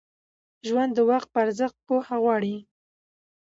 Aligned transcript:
ژوند 0.67 0.91
د 0.95 0.99
وخت 1.09 1.27
په 1.33 1.39
ارزښت 1.45 1.77
پوهه 1.87 2.15
غواړي. 2.23 2.55